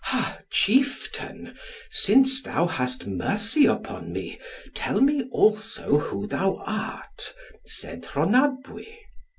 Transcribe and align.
"Ha, 0.05 0.39
chieftain, 0.49 1.53
since 1.91 2.41
thou 2.41 2.65
hast 2.65 3.05
mercy 3.05 3.67
upon 3.67 4.11
me, 4.11 4.39
tell 4.73 4.99
me 4.99 5.25
also 5.31 5.99
who 5.99 6.25
thou 6.25 6.63
art," 6.65 7.35
said 7.67 8.01
Rhonabwy. 8.05 8.87